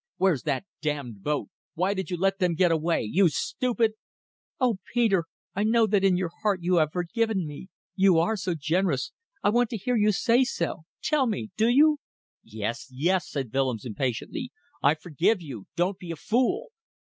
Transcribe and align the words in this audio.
"Where's 0.17 0.41
that 0.49 0.65
damned 0.81 1.21
boat? 1.21 1.49
Why 1.75 1.93
did 1.93 2.09
you 2.09 2.17
let 2.17 2.39
them 2.39 2.55
go 2.55 2.69
away? 2.69 3.03
You 3.03 3.29
stupid!" 3.29 3.91
"Oh, 4.59 4.77
Peter! 4.95 5.25
I 5.53 5.63
know 5.63 5.85
that 5.85 6.03
in 6.03 6.17
your 6.17 6.31
heart 6.41 6.63
you 6.63 6.77
have 6.77 6.91
forgiven 6.93 7.45
me 7.45 7.67
You 7.93 8.17
are 8.17 8.35
so 8.35 8.55
generous 8.59 9.11
I 9.43 9.51
want 9.51 9.69
to 9.69 9.77
hear 9.77 9.95
you 9.95 10.11
say 10.11 10.43
so.... 10.43 10.85
Tell 11.03 11.27
me 11.27 11.51
do 11.55 11.67
you?" 11.69 11.99
"Yes! 12.43 12.87
yes!" 12.89 13.29
said 13.29 13.53
Willems, 13.53 13.85
impatiently. 13.85 14.51
"I 14.81 14.95
forgive 14.95 15.39
you. 15.39 15.67
Don't 15.75 15.99
be 15.99 16.09
a 16.09 16.15
fool." 16.15 16.69